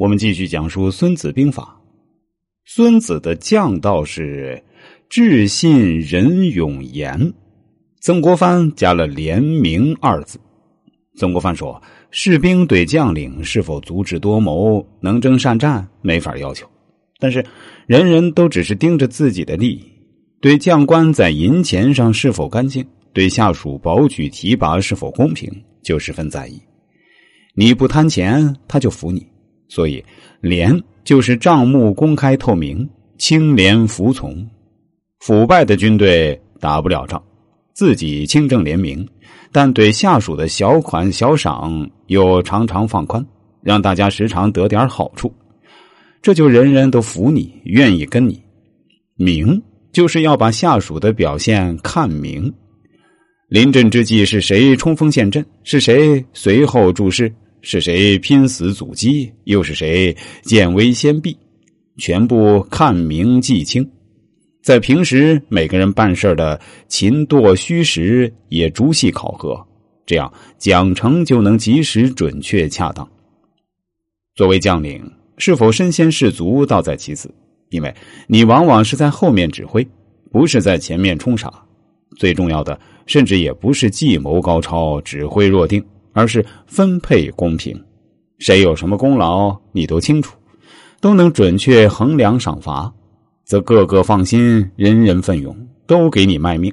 [0.00, 1.62] 我们继续讲述《孙子兵法》。
[2.64, 4.58] 孙子的将道是
[5.10, 7.30] 智信仁勇严。
[8.00, 10.40] 曾国藩加了廉明二字。
[11.18, 11.78] 曾国藩说
[12.10, 16.64] ：“士兵对将领是否足智多谋、能征善战，没法要求；
[17.18, 17.44] 但是
[17.86, 19.84] 人人都只是盯着自己的利益，
[20.40, 22.82] 对将官在银钱上是否干净，
[23.12, 26.58] 对下属保举提拔是否公平，就十分在意。
[27.54, 29.22] 你不贪钱，他就服你。”
[29.70, 30.04] 所以，
[30.40, 34.46] 廉就是账目公开透明，清廉服从。
[35.20, 37.22] 腐败的军队打不了仗，
[37.72, 39.06] 自己清正廉明，
[39.52, 43.24] 但对下属的小款小赏又常常放宽，
[43.62, 45.32] 让大家时常得点好处，
[46.20, 48.42] 这就人人都服你，愿意跟你。
[49.14, 52.52] 明就是要把下属的表现看明。
[53.48, 57.32] 临阵之际是谁冲锋陷阵，是谁随后注视。
[57.62, 59.32] 是谁拼死阻击？
[59.44, 61.36] 又是谁见危先避？
[61.98, 63.88] 全部看明记清。
[64.62, 69.66] 在平时，每个人办事的勤惰虚实也逐细考核，
[70.06, 73.06] 这样奖惩就能及时、准确、恰当。
[74.34, 75.02] 作为将领，
[75.38, 77.34] 是否身先士卒倒在其次，
[77.70, 77.94] 因为
[78.26, 79.86] 你往往是在后面指挥，
[80.30, 81.52] 不是在前面冲杀。
[82.16, 85.82] 最重要的，甚至也不是计谋高超、指挥若定。
[86.12, 87.78] 而是分配公平，
[88.38, 90.36] 谁有什么功劳你都清楚，
[91.00, 92.92] 都能准确衡量赏罚，
[93.44, 96.72] 则个个放心，人人奋勇，都给你卖命。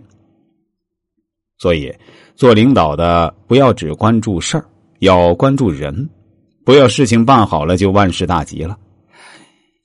[1.59, 1.93] 所以，
[2.35, 4.65] 做领导的不要只关注事儿，
[4.99, 6.09] 要关注人，
[6.63, 8.77] 不要事情办好了就万事大吉了。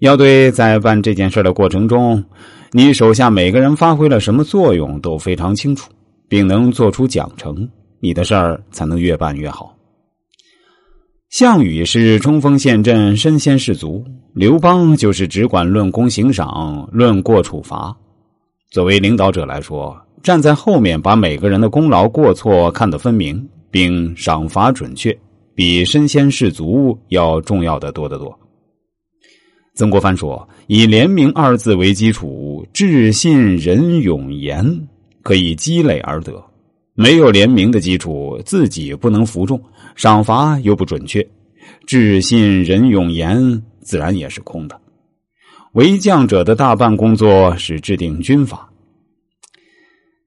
[0.00, 2.22] 要对在办这件事的过程中，
[2.72, 5.90] 你手下每个人发挥了什么作用都非常清楚，
[6.28, 7.68] 并能做出奖惩。
[8.02, 9.78] 你的事儿才能越办越好。
[11.30, 17.96] 项羽是冲锋陷阵、身先士卒，刘邦就是只管论功行赏、论过处罚。
[18.72, 25.16] 作为领导者来说，站在后面把每个人的功劳过错看得分明，并赏罚准确，
[25.54, 28.36] 比身先士卒要重要的多得多。
[29.74, 34.88] 曾国藩说：“以廉明二字为基础，智信仁勇严
[35.22, 36.44] 可以积累而得。”
[36.94, 39.58] 没有联名的基础，自己不能服众，
[39.94, 41.26] 赏罚又不准确，
[41.86, 44.78] 智信仁勇严自然也是空的。
[45.72, 48.70] 为将者的大半工作是制定军法。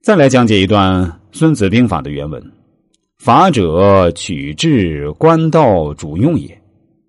[0.02, 2.42] 再来讲解一段《孙子兵法》的原文
[3.18, 6.60] ：“法者，取智官道主用也。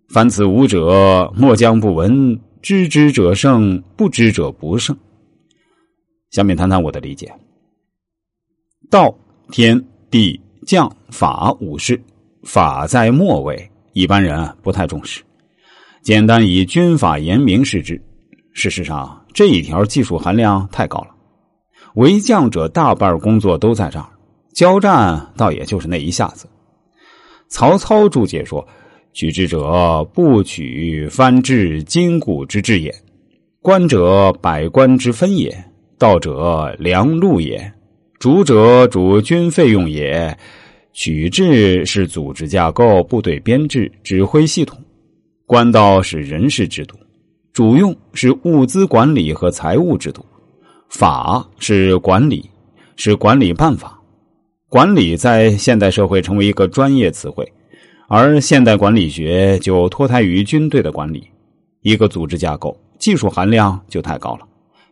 [0.10, 2.40] 凡此五者，莫将不闻。
[2.62, 4.96] 知之者胜，不知者不胜。”
[6.30, 7.34] 下面谈谈我的理解。
[8.92, 9.18] 道。
[9.50, 9.82] 天
[10.12, 12.00] 地将法五事，
[12.44, 15.24] 法在末位，一般人不太重视。
[16.02, 18.02] 简单以军法严明视之。
[18.54, 21.10] 事实上，这一条技术含量太高了。
[21.96, 24.10] 为将者大半工作都在这儿，
[24.54, 26.48] 交战倒也就是那一下子。
[27.48, 28.68] 曹操注解说
[29.14, 32.92] ：“取之者，不取藩治筋骨之志也；
[33.62, 35.52] 官者，百官之分也；
[35.98, 37.72] 道者，良路也。”
[38.20, 40.36] 主者主军费用也，
[40.92, 44.76] 取制是组织架构、部队编制、指挥系统；
[45.46, 46.96] 官道是人事制度；
[47.54, 50.22] 主用是物资管理和财务制度；
[50.90, 52.50] 法是管理，
[52.96, 54.02] 是管理办法。
[54.68, 57.48] 管理在现代社会成为一个专业词汇，
[58.10, 61.30] 而现代管理学就脱胎于军队的管理。
[61.84, 64.48] 一个组织架构技术含量就太高了，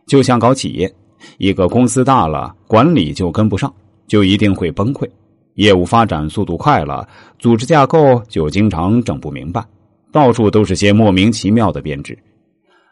[0.06, 0.94] 就像搞企业。
[1.38, 3.72] 一个公司大了，管理就跟不上，
[4.06, 5.08] 就一定会崩溃；
[5.54, 7.06] 业务发展速度快了，
[7.38, 9.64] 组织架构就经常整不明白，
[10.12, 12.18] 到处都是些莫名其妙的编制。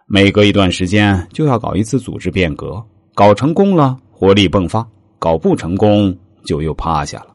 [0.06, 2.82] 每隔一段时间就要搞一次组织变革，
[3.14, 4.86] 搞成功了活力迸发，
[5.18, 6.14] 搞不成功
[6.44, 7.34] 就又趴下了。